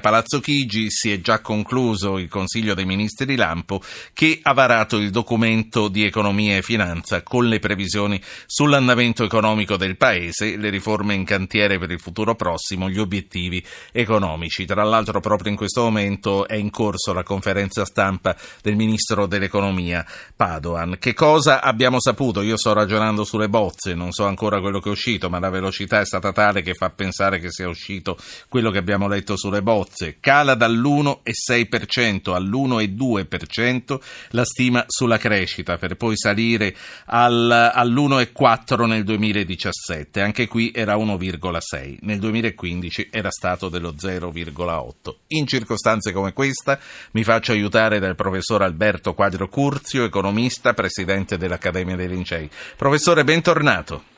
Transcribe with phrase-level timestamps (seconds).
[0.00, 5.10] Palazzo Chigi si è già concluso il Consiglio dei Ministri Lampo che ha varato il
[5.10, 11.24] documento di economia e finanza con le previsioni sull'andamento economico del Paese, le riforme in
[11.24, 14.66] cantiere per il futuro prossimo, gli obiettivi economici.
[14.66, 20.06] Tra l'altro proprio in questo momento è in corso la conferenza stampa del Ministro dell'Economia
[20.36, 20.98] Padoan.
[21.00, 22.42] Che cosa abbiamo saputo?
[22.42, 25.98] Io sto ragionando sulle bozze, non so ancora quello che è uscito, ma la velocità
[26.00, 28.16] è stata tale che fa pensare che sia uscito
[28.48, 33.98] quello che abbiamo letto sulle bozze bozze, cala dall'1,6% all'1,2%
[34.30, 41.98] la stima sulla crescita, per poi salire al, all'1,4% nel 2017, anche qui era 1,6%,
[42.02, 45.14] nel 2015 era stato dello 0,8%.
[45.28, 46.78] In circostanze come questa
[47.12, 52.48] mi faccio aiutare dal professor Alberto Quadro Curzio, economista, presidente dell'Accademia dei Lincei.
[52.76, 54.16] Professore, bentornato.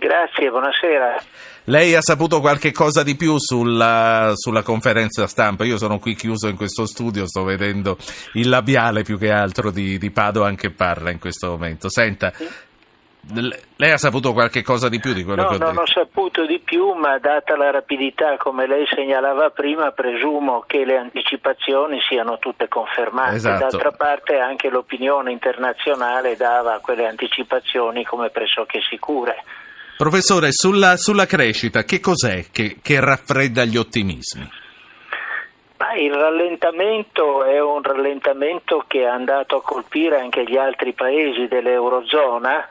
[0.00, 1.22] Grazie, buonasera.
[1.64, 5.64] Lei ha saputo qualche cosa di più sulla, sulla, conferenza stampa?
[5.64, 7.98] Io sono qui chiuso in questo studio, sto vedendo
[8.32, 11.90] il labiale più che altro di, di Padoan che parla in questo momento.
[11.90, 12.32] Senta,
[13.76, 15.70] lei ha saputo qualche cosa di più di quello no, che ho detto?
[15.70, 20.64] No, non ho saputo di più, ma data la rapidità, come lei segnalava prima, presumo
[20.66, 23.34] che le anticipazioni siano tutte confermate.
[23.34, 23.58] Esatto.
[23.58, 29.44] D'altra parte anche l'opinione internazionale dava quelle anticipazioni come pressoché sicure.
[30.00, 34.48] Professore, sulla, sulla crescita, che cos'è che, che raffredda gli ottimismi?
[35.98, 42.66] il rallentamento è un rallentamento che è andato a colpire anche gli altri paesi dell'Eurozona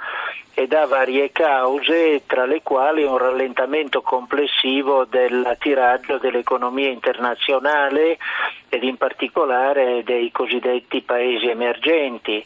[0.56, 8.18] ed ha varie cause, tra le quali un rallentamento complessivo del tiraggio dell'economia internazionale
[8.70, 12.44] ed in particolare dei cosiddetti paesi emergenti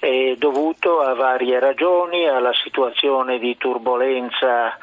[0.00, 4.76] è dovuto a varie ragioni, alla situazione di turbolenza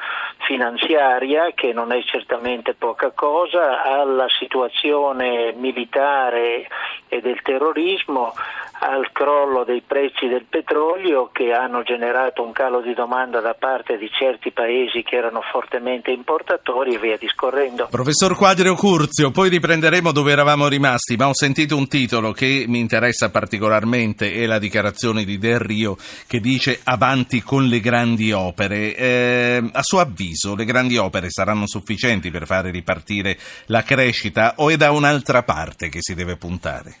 [0.46, 6.68] finanziaria che non è certamente poca cosa, alla situazione militare
[7.08, 8.32] e del terrorismo,
[8.80, 13.98] al crollo dei prezzi del petrolio che hanno generato un calo di domanda da parte
[13.98, 17.88] di certi paesi che erano fortemente importatori e via discorrendo.
[17.90, 22.78] Professor Quadrio Curzio, poi riprenderemo dove eravamo rimasti, ma ho sentito un titolo che mi
[22.78, 25.96] interessa particolarmente, è la dichiarazione di Del Rio
[26.26, 28.94] che dice avanti con le grandi opere.
[28.94, 33.36] Eh, a suo avviso le grandi opere saranno sufficienti per fare ripartire
[33.66, 36.96] la crescita o è da un'altra parte che si deve puntare?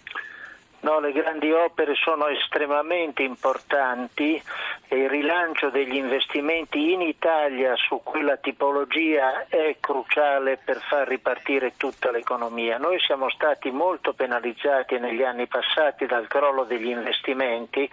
[0.80, 4.40] No, le grandi opere sono estremamente importanti
[4.86, 11.74] e il rilancio degli investimenti in Italia su quella tipologia è cruciale per far ripartire
[11.76, 12.78] tutta l'economia.
[12.78, 17.88] Noi siamo stati molto penalizzati negli anni passati dal crollo degli investimenti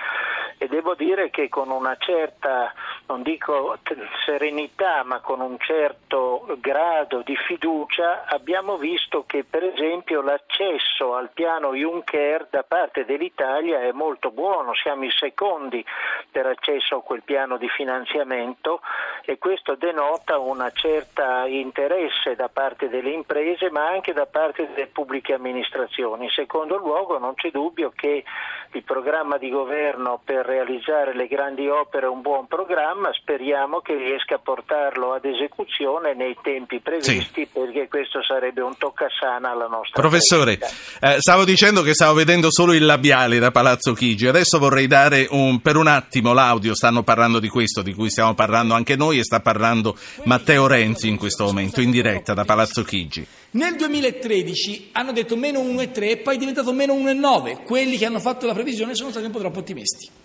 [0.57, 2.73] e devo dire che con una certa,
[3.07, 3.77] non dico
[4.25, 11.29] serenità, ma con un certo grado di fiducia abbiamo visto che per esempio l'accesso al
[11.33, 15.83] piano Juncker da parte dell'Italia è molto buono, siamo i secondi
[16.31, 18.81] per accesso a quel piano di finanziamento
[19.23, 24.87] e questo denota un certo interesse da parte delle imprese ma anche da parte delle
[24.87, 26.25] pubbliche amministrazioni.
[26.25, 28.23] In secondo luogo non c'è dubbio che
[28.71, 33.95] il programma di governo per realizzare le grandi opere è un buon programma, speriamo che
[33.95, 37.49] riesca a portarlo ad esecuzione nei tempi previsti sì.
[37.51, 40.59] perché questo sarebbe un toccasana alla nostra Professore,
[41.01, 45.27] eh, stavo dicendo che stavo vedendo solo il labiale da Palazzo Chigi, adesso vorrei dare
[45.31, 49.19] un, per un attimo l'audio, stanno parlando di questo, di cui stiamo parlando anche noi
[49.19, 53.25] e sta parlando Matteo Renzi in questo momento, in diretta da Palazzo Chigi.
[53.51, 57.63] Nel 2013 hanno detto meno 1,3 e poi è diventato meno 1,9.
[57.63, 60.23] Quelli che hanno fatto la previsione sono stati un po' troppo ottimisti.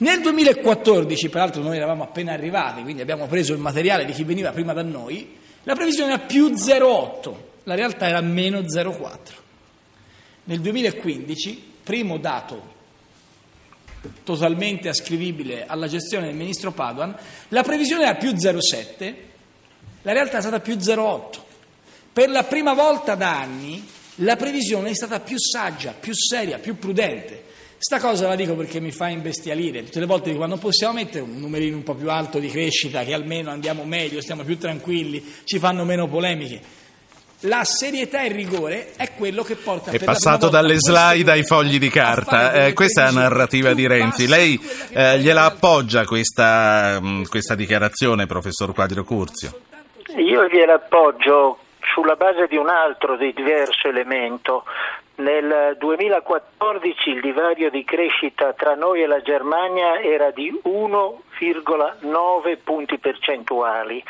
[0.00, 4.52] Nel 2014, peraltro noi eravamo appena arrivati, quindi abbiamo preso il materiale di chi veniva
[4.52, 9.18] prima da noi, la previsione era più 0,8, la realtà era meno 0,4.
[10.44, 12.76] Nel 2015, primo dato
[14.22, 17.16] totalmente ascrivibile alla gestione del ministro Paduan,
[17.48, 19.14] la previsione era più 0,7,
[20.02, 21.40] la realtà è stata più 0,8.
[22.12, 23.84] Per la prima volta da anni
[24.16, 27.46] la previsione è stata più saggia, più seria, più prudente.
[27.78, 29.84] Sta cosa la dico perché mi fa imbestialire.
[29.84, 32.48] Tutte le volte dico, ma non possiamo mettere un numerino un po' più alto di
[32.48, 36.60] crescita, che almeno andiamo meglio, stiamo più tranquilli, ci fanno meno polemiche.
[37.42, 41.78] La serietà e il rigore è quello che porta è passato dalle slide ai fogli
[41.78, 42.52] di carta.
[42.52, 44.26] Eh, questa è la narrativa di Renzi.
[44.26, 44.60] Lei
[44.92, 49.60] eh, gliela appoggia questa, mm, questa dichiarazione, professor Quadrio Curzio?
[50.16, 51.58] Io gliela appoggio
[51.94, 54.64] sulla base di un altro di diverso elemento.
[55.18, 62.98] Nel 2014 il divario di crescita tra noi e la Germania era di 1,9 punti
[62.98, 64.00] percentuali.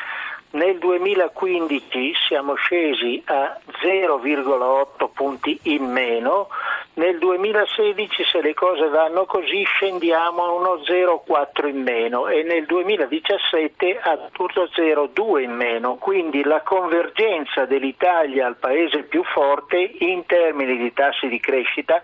[0.51, 6.49] Nel 2015 siamo scesi a 0,8 punti in meno,
[6.99, 12.65] nel 2016 se le cose vanno così scendiamo a uno 0,4 in meno e nel
[12.65, 20.25] 2017 a tutto 0,2 in meno, quindi la convergenza dell'Italia al paese più forte in
[20.25, 22.01] termini di tassi di crescita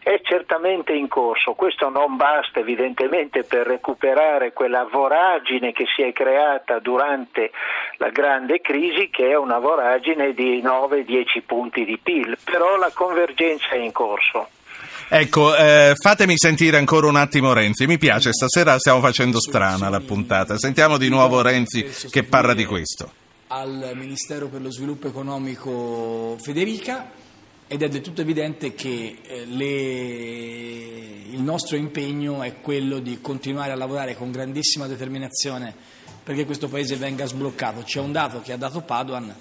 [0.00, 1.54] è certamente in corso.
[1.54, 7.50] Questo non basta evidentemente per recuperare quella voragine che si è creata durante
[7.96, 13.70] la grande crisi che è una voragine di 9-10 punti di PIL, però la convergenza
[13.70, 14.35] è in corso.
[15.08, 20.00] Ecco, eh, fatemi sentire ancora un attimo Renzi, mi piace, stasera stiamo facendo strana la
[20.00, 23.12] puntata, sentiamo di nuovo Renzi che parla di questo.
[23.48, 27.08] Al Ministero per lo Sviluppo Economico Federica
[27.68, 29.64] ed è del tutto evidente che eh, le...
[31.30, 35.72] il nostro impegno è quello di continuare a lavorare con grandissima determinazione
[36.24, 37.82] perché questo Paese venga sbloccato.
[37.82, 39.32] C'è un dato che ha dato Paduan,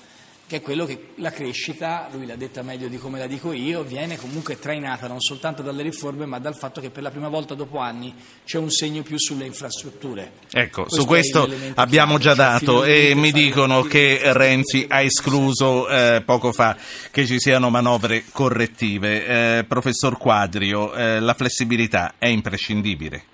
[0.47, 3.83] che è quello che la crescita, lui l'ha detta meglio di come la dico io,
[3.83, 7.55] viene comunque trainata non soltanto dalle riforme ma dal fatto che per la prima volta
[7.55, 8.13] dopo anni
[8.45, 10.33] c'è un segno più sulle infrastrutture.
[10.51, 16.21] Ecco, questo su questo abbiamo già dato e mi dicono che Renzi ha escluso eh,
[16.23, 16.77] poco fa
[17.09, 19.57] che ci siano manovre correttive.
[19.57, 23.33] Eh, professor Quadrio, eh, la flessibilità è imprescindibile?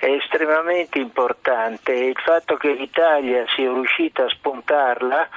[0.00, 5.28] È estremamente importante e il fatto che l'Italia sia riuscita a spuntarla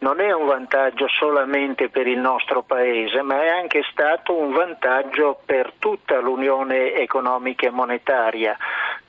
[0.00, 5.40] non è un vantaggio solamente per il nostro Paese, ma è anche stato un vantaggio
[5.46, 8.56] per tutta l'Unione economica e monetaria.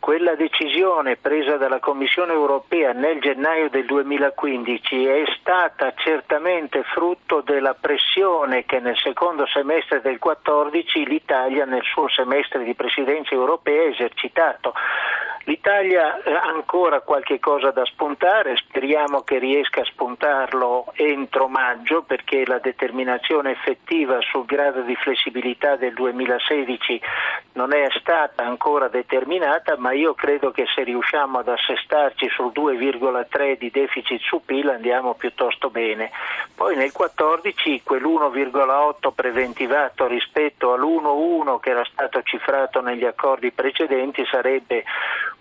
[0.04, 7.74] Quella decisione presa dalla Commissione europea nel gennaio del 2015 è stata certamente frutto della
[7.74, 13.92] pressione che nel secondo semestre del 2014 l'Italia nel suo semestre di presidenza europea ha
[13.92, 14.74] esercitato.
[15.46, 22.46] L'Italia ha ancora qualche cosa da spuntare, speriamo che riesca a spuntarlo entro maggio perché
[22.46, 27.02] la determinazione effettiva sul grado di flessibilità del 2016
[27.54, 33.58] non è stata ancora determinata, ma io credo che se riusciamo ad assestarci sul 2,3
[33.58, 36.12] di deficit su PIL andiamo piuttosto bene.
[36.56, 44.84] Poi nel 2014 quell'1,8 preventivato rispetto all'1,1 che era stato cifrato negli accordi precedenti sarebbe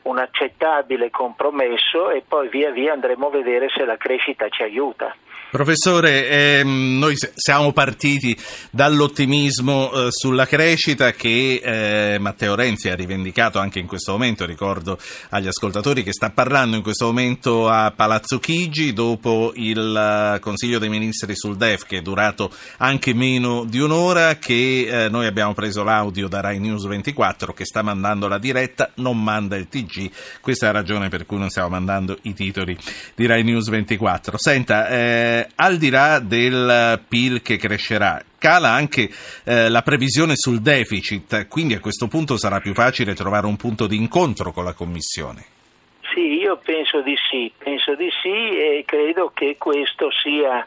[0.03, 5.15] un accettabile compromesso e poi via via andremo a vedere se la crescita ci aiuta.
[5.53, 8.35] Professore, ehm, noi siamo partiti
[8.71, 14.47] dall'ottimismo eh, sulla crescita che eh, Matteo Renzi ha rivendicato anche in questo momento.
[14.47, 20.41] Ricordo agli ascoltatori che sta parlando in questo momento a Palazzo Chigi dopo il uh,
[20.41, 25.27] Consiglio dei Ministri sul DEF che è durato anche meno di un'ora, che eh, noi
[25.27, 29.69] abbiamo preso l'audio da Rai News 24 che sta mandando la diretta, non manda il
[29.69, 30.11] TG.
[30.41, 32.75] Questa è la ragione per cui non stiamo mandando i titoli
[33.15, 34.39] di Rai News 24.
[34.39, 39.11] Senta, eh, al di là del PIL che crescerà, cala anche
[39.44, 43.87] eh, la previsione sul deficit, quindi a questo punto sarà più facile trovare un punto
[43.87, 45.44] di incontro con la Commissione.
[46.15, 50.65] Sì, io penso di sì, penso di sì e credo che questo sia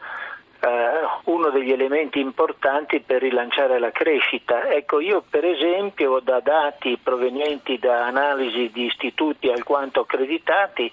[1.24, 4.68] uno degli elementi importanti per rilanciare la crescita.
[4.68, 10.90] Ecco, io per esempio da dati provenienti da analisi di istituti alquanto accreditati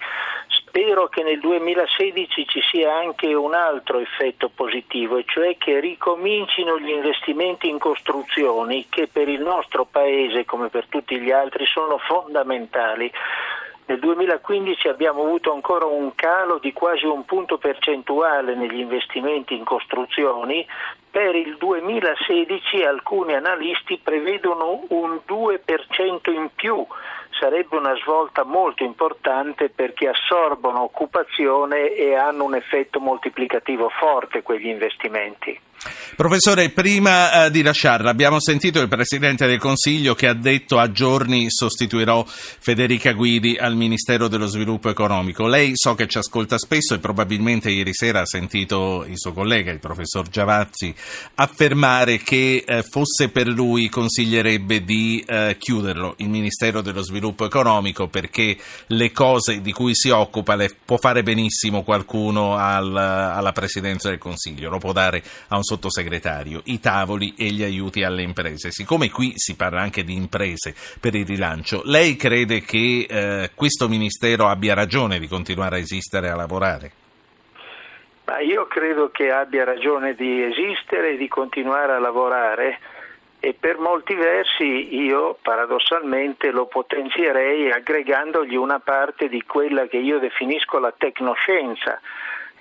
[0.74, 6.80] spero che nel 2016 ci sia anche un altro effetto positivo, e cioè che ricomincino
[6.80, 11.98] gli investimenti in costruzioni che per il nostro Paese, come per tutti gli altri, sono
[11.98, 13.08] fondamentali.
[13.86, 19.64] Nel 2015 abbiamo avuto ancora un calo di quasi un punto percentuale negli investimenti in
[19.64, 20.66] costruzioni,
[21.10, 26.84] per il 2016 alcuni analisti prevedono un 2% in più
[27.38, 34.68] sarebbe una svolta molto importante perché assorbono occupazione e hanno un effetto moltiplicativo forte quegli
[34.68, 35.60] investimenti.
[36.16, 40.92] Professore, prima eh, di lasciarla, abbiamo sentito il Presidente del Consiglio che ha detto a
[40.92, 45.48] giorni sostituirò Federica Guidi al Ministero dello Sviluppo Economico.
[45.48, 49.72] Lei so che ci ascolta spesso e probabilmente ieri sera ha sentito il suo collega,
[49.72, 50.94] il professor Giavazzi,
[51.34, 58.06] affermare che eh, fosse per lui consiglierebbe di eh, chiuderlo il Ministero dello Sviluppo Economico
[58.06, 58.56] perché
[58.88, 64.18] le cose di cui si occupa le può fare benissimo qualcuno al, alla Presidenza del
[64.18, 68.70] Consiglio, lo può dare a un sottosegretario, i tavoli e gli aiuti alle imprese.
[68.70, 73.88] Siccome qui si parla anche di imprese per il rilancio, lei crede che eh, questo
[73.88, 76.92] Ministero abbia ragione di continuare a esistere e a lavorare?
[78.26, 82.78] Ma io credo che abbia ragione di esistere e di continuare a lavorare
[83.38, 90.18] e per molti versi io paradossalmente lo potenzierei aggregandogli una parte di quella che io
[90.18, 92.00] definisco la tecnoscienza,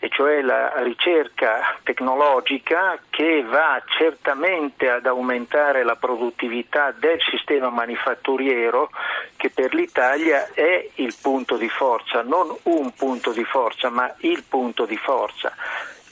[0.04, 8.90] e cioè la ricerca tecnologica che va certamente ad aumentare la produttività del sistema manifatturiero
[9.38, 14.44] che per l'Italia è il punto di forza, non un punto di forza, ma il
[14.44, 15.56] punto di forza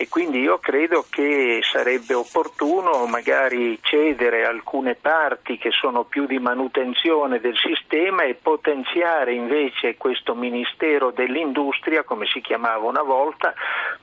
[0.02, 6.40] e quindi io credo che sarebbe opportuno magari cedere alcune parti che sono più di
[6.40, 13.54] manutenzione del sistema e potenziare invece questo Ministero dell'Industria, come si chiamava una volta,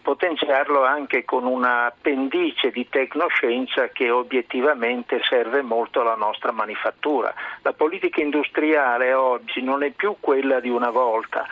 [0.00, 7.34] potenziarlo anche con una appendice di tecnoscienza che obiettivamente serve molto alla nostra manifattura.
[7.62, 11.44] La politica industriale oggi non è più quella di una volta,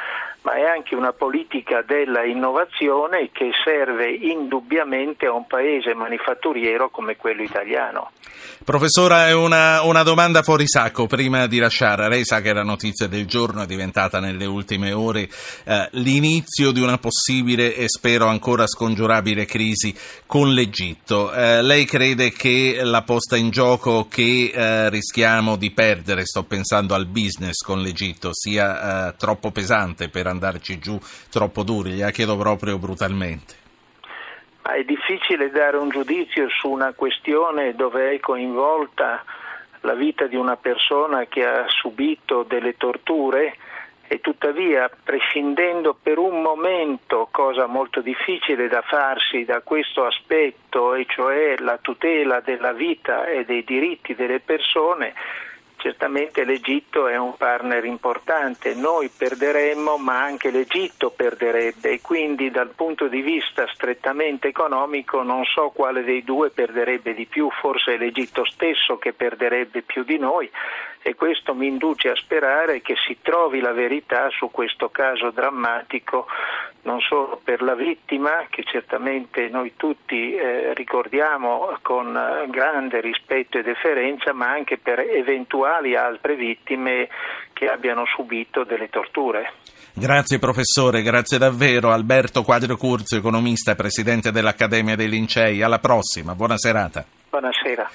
[0.47, 7.17] ma è anche una politica della innovazione che serve indubbiamente a un paese manifatturiero come
[7.17, 8.13] quello italiano.
[8.65, 12.09] Professore, una, una, domanda fuori sacco prima di lasciare.
[12.09, 15.29] Lei sa che la notizia del giorno è diventata nelle ultime ore
[15.65, 19.95] eh, l'inizio di una possibile e spero ancora scongiurabile crisi
[20.27, 21.33] con l'Egitto.
[21.33, 26.95] Eh, lei crede che la posta in gioco che eh, rischiamo di perdere, sto pensando
[26.95, 30.99] al business con l'Egitto, sia eh, troppo pesante per andarci giù,
[31.31, 31.93] troppo duri?
[31.93, 33.66] Gliela chiedo proprio brutalmente.
[34.73, 39.25] È difficile dare un giudizio su una questione dove è coinvolta
[39.81, 43.57] la vita di una persona che ha subito delle torture
[44.09, 51.07] e tuttavia prescindendo per un momento, cosa molto difficile da farsi da questo aspetto, e
[51.09, 55.15] cioè la tutela della vita e dei diritti delle persone,
[55.87, 61.91] Certamente l'Egitto è un partner importante, noi perderemmo ma anche l'Egitto perderebbe.
[61.91, 67.27] E quindi dal punto di vista strettamente economico non so quale dei due perderebbe di
[67.27, 70.51] più, forse è l'Egitto stesso che perderebbe più di noi.
[71.03, 76.27] E questo mi induce a sperare che si trovi la verità su questo caso drammatico
[76.87, 83.59] non solo per la vittima, che certamente noi tutti eh, ricordiamo con eh, grande rispetto
[83.59, 87.09] e deferenza, ma anche per eventuali altre vittime
[87.53, 89.53] che abbiano subito delle torture.
[89.93, 91.91] Grazie professore, grazie davvero.
[91.91, 95.63] Alberto Quadro Curzio, economista, presidente dell'Accademia dei Lincei.
[95.63, 97.05] Alla prossima, buona serata.
[97.31, 97.91] Buonasera.